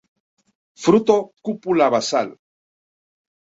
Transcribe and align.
Fruto 0.85 1.15
cúpula 1.45 1.87
basal. 1.97 2.29